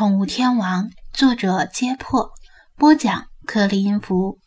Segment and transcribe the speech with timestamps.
[0.00, 2.30] 宠物天王》，作者：揭破，
[2.74, 4.38] 播讲：克里音符，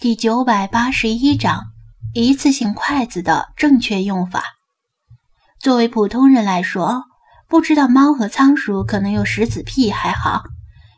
[0.00, 1.66] 第九百八十一章：
[2.14, 4.42] 一次性筷子的正确用法。
[5.60, 7.04] 作为普通人来说，
[7.46, 10.42] 不知道猫和仓鼠可能有食子癖还好；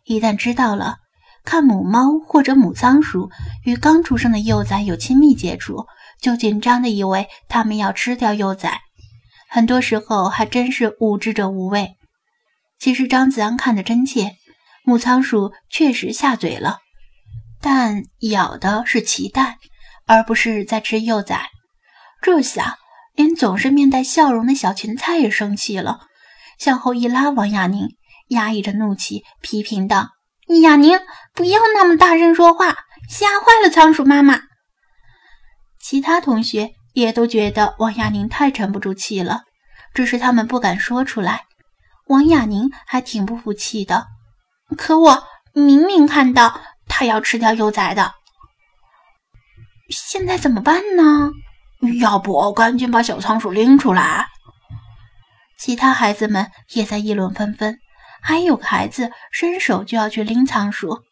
[0.07, 0.97] 一旦知道了，
[1.45, 3.29] 看母猫或者母仓鼠
[3.65, 5.85] 与刚出生的幼崽有亲密接触，
[6.23, 8.81] 就紧张的以为它们要吃掉幼崽。
[9.51, 11.98] 很多时候还真是无知者无畏。
[12.79, 14.37] 其实张子安看得真切，
[14.85, 16.79] 母仓鼠确实下嘴了，
[17.61, 19.59] 但咬的是脐带，
[20.07, 21.49] 而不是在吃幼崽。
[22.23, 22.79] 这下
[23.15, 26.01] 连总是面带笑容的小芹菜也生气了，
[26.59, 27.89] 向后一拉王亚宁，
[28.29, 30.11] 压抑着怒气批评道
[30.63, 31.01] ：“亚宁，
[31.35, 32.77] 不要那么大声说话，
[33.09, 34.43] 吓坏了仓鼠妈妈。”
[35.83, 39.43] 其他同学也都觉得王亚宁太沉不住气了，
[39.95, 41.45] 只是他们不敢说出来。
[42.09, 44.07] 王亚宁还挺不服气的，
[44.77, 48.15] 可我明明看到他要吃掉幼崽的，
[49.91, 51.31] 现在怎么办呢？
[52.01, 54.27] 要不赶紧把小仓鼠拎出来？
[55.59, 57.79] 其他孩子们也在议论纷纷，
[58.23, 61.03] 还有个孩子伸手就要去拎仓鼠。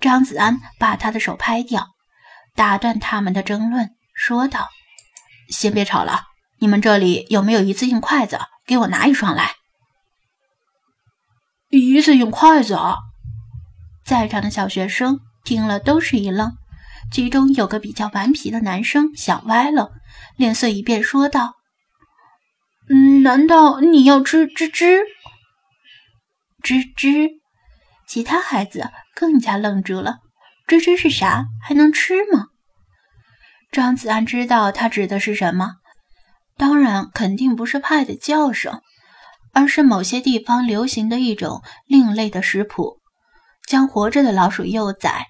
[0.00, 1.86] 张子安把他的手拍掉，
[2.54, 4.68] 打断他们的争论，说道
[5.48, 6.24] ：“先别吵了，
[6.58, 8.38] 你们这里有没有一次性筷子？
[8.66, 9.52] 给我拿一双来。”
[11.68, 12.96] 一次性筷子，啊！
[14.04, 16.52] 在场的小学生听了都是一愣，
[17.10, 19.90] 其中有个比较顽皮的男生想歪了，
[20.36, 21.54] 脸色一变，说道
[22.88, 25.00] ：“嗯，难道你要吃吱吱？
[26.62, 27.30] 吱吱？”
[28.06, 30.18] 其他孩子更加愣住了
[30.68, 31.46] ，“吱吱是啥？
[31.60, 32.46] 还能吃吗？”
[33.72, 35.74] 张子安知道他指的是什么，
[36.56, 38.80] 当然肯定不是派的叫声。
[39.56, 43.00] 而是某些地方流行的一种另类的食谱，
[43.66, 45.28] 将活着的老鼠幼崽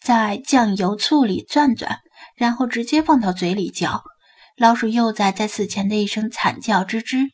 [0.00, 1.98] 在酱油醋里攥攥，
[2.34, 4.02] 然后直接放到嘴里嚼。
[4.56, 7.28] 老鼠幼崽在死前的一声惨叫吱吱，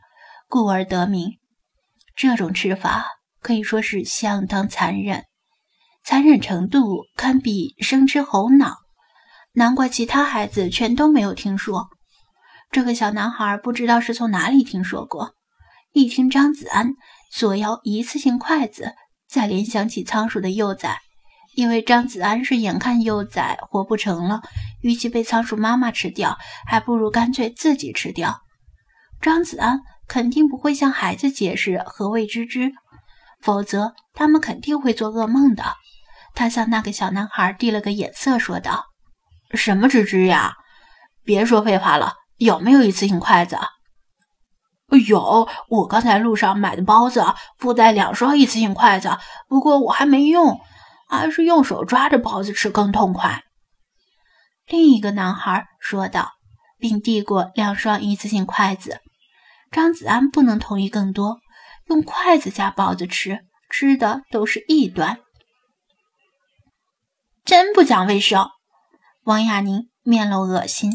[0.47, 1.39] 故而得名。
[2.15, 3.07] 这种吃法
[3.41, 5.25] 可以说是相当残忍，
[6.05, 8.77] 残忍程度堪比生吃猴脑。
[9.55, 11.89] 难怪其他孩子全都没有听说。
[12.71, 15.40] 这个小男孩不知道是从哪里听说过。
[15.93, 16.95] 一听张子安
[17.33, 18.95] 索要一次性筷子，
[19.29, 20.99] 再联想起仓鼠的幼崽，
[21.57, 24.41] 因为张子安是眼看幼崽活不成了，
[24.83, 28.41] 与其被仓鼠妈妈吃掉，还不如干脆自己吃掉。
[29.21, 32.73] 张子安肯定不会向孩子解释何谓吱吱，
[33.41, 35.65] 否则他们肯定会做噩梦的。
[36.35, 38.85] 他向那个小男孩递了个眼色，说道
[39.55, 40.53] ：“什么吱吱呀？
[41.25, 43.59] 别说废话了，有没有一次性筷子？”
[45.01, 47.25] 有，我刚才路上买的包子
[47.59, 49.19] 附带两双一次性筷子，
[49.49, 50.61] 不过我还没用，
[51.09, 53.43] 还是用手抓着包子吃更痛快。
[54.67, 56.33] 另一个男孩说道，
[56.79, 59.01] 并递过两双一次性筷子。
[59.71, 61.39] 张子安不能同意更多，
[61.87, 63.41] 用筷子夹包子吃，
[63.71, 65.19] 吃的都是异端，
[67.45, 68.49] 真不讲卫生。
[69.25, 70.91] 王亚宁面露恶心，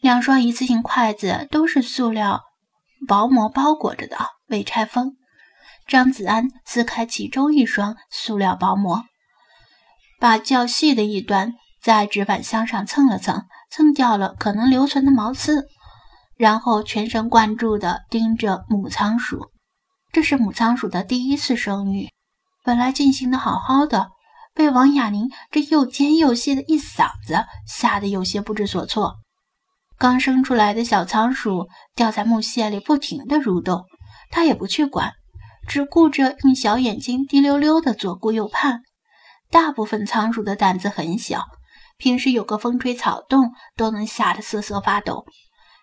[0.00, 2.40] 两双一次性筷子都是塑料。
[3.06, 4.16] 薄膜包裹着的，
[4.48, 5.16] 未拆封。
[5.86, 9.04] 张子安撕开其中一双塑料薄膜，
[10.20, 15.66] 把较细的一端在纸板箱上蹭了蹭，蹭掉了可能留存的毛刺，
[16.36, 19.50] 然后全神贯注地盯着母仓鼠。
[20.12, 22.08] 这是母仓鼠的第一次生育，
[22.62, 24.10] 本来进行的好好的，
[24.54, 29.21] 被王亚宁这又尖又细的一嗓子吓得有些不知所措。
[30.02, 33.84] 刚生出来的小仓鼠掉在木屑里，不停地蠕动，
[34.32, 35.12] 它也不去管，
[35.68, 38.80] 只顾着用小眼睛滴溜溜地左顾右盼。
[39.48, 41.44] 大部分仓鼠的胆子很小，
[41.98, 45.24] 平时有个风吹草动都能吓得瑟瑟发抖，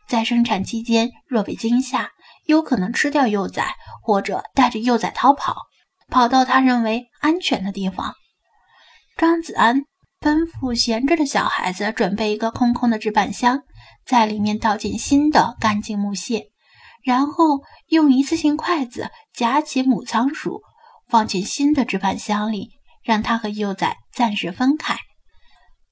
[0.06, 2.10] 在生产期间若被惊吓，
[2.46, 5.56] 有可能吃掉幼崽，或者带着幼崽逃跑，
[6.10, 8.14] 跑到他认为安全的地方。
[9.16, 9.84] 张子安
[10.22, 13.64] 吩咐闲着的小孩子准备一个空空的纸板箱。
[14.06, 16.48] 在里面倒进新的干净木屑，
[17.04, 20.62] 然后用一次性筷子夹起母仓鼠，
[21.08, 22.72] 放进新的纸板箱里，
[23.04, 24.98] 让它和幼崽暂时分开。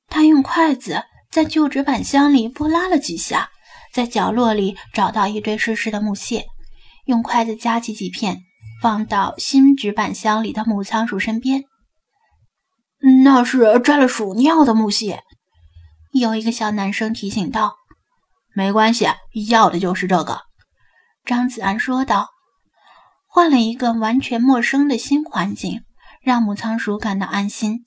[0.08, 3.50] 他用筷子在旧纸板箱里拨拉了几下，
[3.94, 6.48] 在角落里找到一堆湿湿的木屑，
[7.06, 8.40] 用筷子夹起几片，
[8.82, 11.64] 放到新纸板箱里的母仓鼠身边。
[13.24, 15.24] 那是沾了鼠尿的木屑，
[16.12, 17.76] 有一个小男生提醒道。
[18.54, 19.08] 没关系，
[19.50, 20.42] 要的就是这个。”
[21.26, 22.30] 张子安说道。
[23.30, 25.84] 换了一个完全陌生的新环境，
[26.22, 27.86] 让母仓鼠感到安心。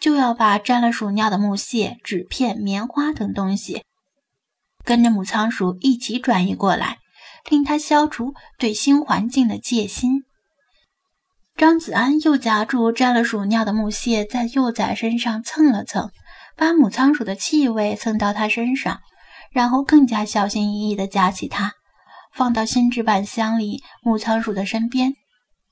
[0.00, 3.84] 就要把沾了鼠尿的木屑、纸片、棉花等东西，
[4.84, 6.98] 跟着母仓鼠一起转移过来，
[7.48, 10.25] 令它消除对新环境的戒心。
[11.56, 16.10] 张子安又夹住沾了鼠尿的木屑，在幼崽身上蹭了蹭，
[16.54, 19.00] 把母仓鼠的气味蹭到它身上，
[19.52, 21.72] 然后更加小心翼翼地夹起它，
[22.34, 25.14] 放到新纸板箱里母仓鼠的身边。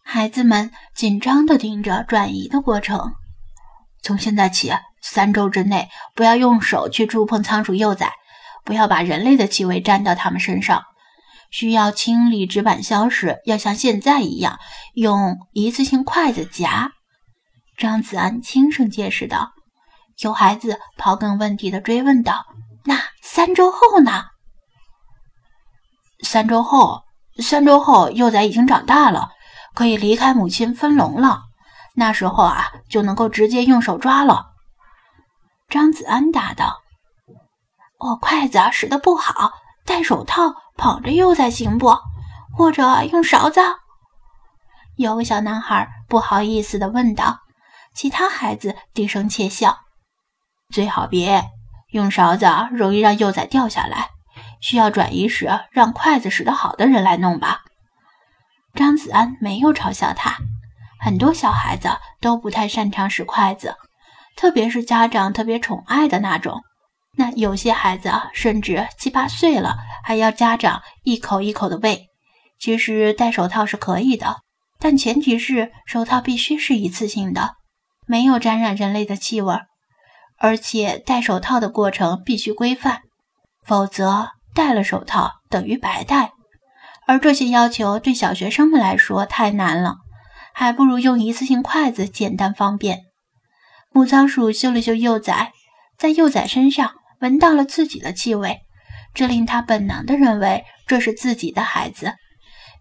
[0.03, 3.13] 孩子们紧张地盯着转移的过程。
[4.03, 4.73] 从现在起，
[5.03, 8.11] 三周之内不要用手去触碰仓鼠幼崽，
[8.65, 10.83] 不要把人类的气味沾到它们身上。
[11.55, 14.59] 需要清理纸板箱时，要像现在一样
[14.95, 16.91] 用一次性筷子夹。
[17.79, 19.53] 张子安轻声解释道。
[20.19, 22.45] 有孩子刨根问底的追问道
[22.85, 24.25] ：“那三周后呢
[26.25, 27.05] ？”“三周后，
[27.39, 29.31] 三周后幼崽已经长大了，
[29.77, 31.43] 可以离开母亲分笼了。
[31.95, 34.47] 那时候啊，就能够直接用手抓了。”
[35.71, 36.83] 张子安答道。
[38.01, 39.53] “我筷子使得不好。”
[39.87, 41.97] 戴手套捧着幼崽行不？
[42.57, 43.61] 或者用勺子？
[44.97, 47.41] 有个小男孩不好意思地问道。
[47.95, 49.79] 其他孩子低声窃笑。
[50.73, 51.45] 最好别
[51.93, 54.09] 用勺子，容易让幼崽掉下来。
[54.61, 57.63] 需要转移时，让筷子使得好的人来弄吧。
[58.75, 60.37] 张子安没有嘲笑他。
[60.99, 61.91] 很多小孩子
[62.21, 63.77] 都不太擅长使筷子，
[64.37, 66.63] 特别是家长特别宠爱的那种。
[67.17, 72.09] 那有些孩子啊甚至七八岁了，还要家长一口一口的喂。
[72.59, 74.39] 其实戴手套是可以的，
[74.79, 77.57] 但前提是手套必须是一次性的，
[78.07, 79.55] 没有沾染人类的气味，
[80.39, 83.03] 而且戴手套的过程必须规范，
[83.63, 86.33] 否则戴了手套等于白戴。
[87.07, 89.97] 而这些要求对小学生们来说太难了，
[90.53, 93.03] 还不如用一次性筷子简单方便。
[93.93, 95.53] 母仓鼠嗅了嗅幼崽，
[95.97, 96.95] 在幼崽身上。
[97.25, 98.61] 闻到了自己的气味，
[99.15, 102.13] 这令他本能的认为这是自己的孩子，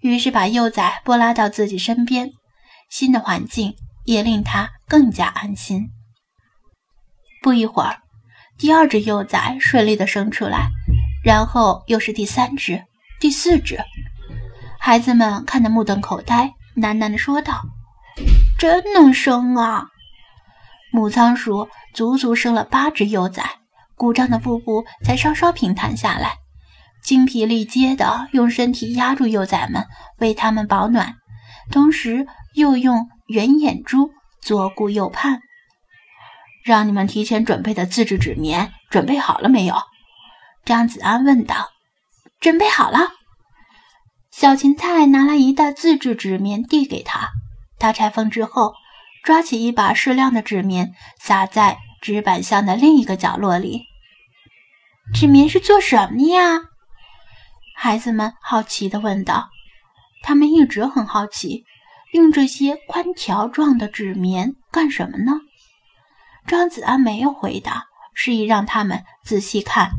[0.01, 2.30] 于是把幼崽拨拉到自己身边。
[2.90, 3.74] 新的环境
[4.04, 5.90] 也令他更加安心。
[7.42, 8.00] 不一会儿，
[8.57, 10.68] 第二只幼崽顺利的生出来，
[11.24, 12.84] 然后又是第三只、
[13.22, 13.80] 第四只。
[14.78, 17.63] 孩子们看得目瞪口呆，喃喃地说道
[18.60, 19.88] ：“真能生啊！”
[20.92, 23.62] 母仓鼠足足生了八只幼崽。
[23.95, 26.38] 鼓胀的腹部才稍稍平坦下来，
[27.04, 29.86] 精疲力竭地用身体压住幼崽们，
[30.18, 31.16] 为它们保暖，
[31.72, 34.12] 同时又用圆眼珠
[34.42, 35.42] 左顾右盼。
[36.63, 39.75] 让你们提前准备的自制纸棉准备好了没有？
[40.66, 41.69] 张子安问道。
[42.40, 43.00] 准备好了。
[44.30, 47.30] 小芹菜拿来一袋自制纸棉递给他，
[47.80, 48.74] 他拆封之后，
[49.24, 53.85] 抓起一把适量的纸棉撒在纸板箱的另一个角落里。
[55.13, 56.59] 纸棉是做什么呀？
[57.77, 59.50] 孩子们好奇地问道。
[60.21, 61.63] 他们一直很好奇，
[62.11, 65.31] 用这些宽条状的纸棉干什么呢？
[66.45, 69.91] 张子安没有回答，示意让他们仔细看。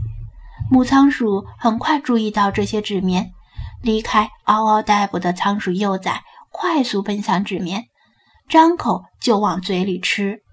[0.70, 3.32] 母仓鼠很快注意到这些纸棉，
[3.80, 7.86] 离开嗷嗷待哺的仓鼠幼崽，快速奔向纸棉，
[8.46, 10.43] 张口就往嘴里吃。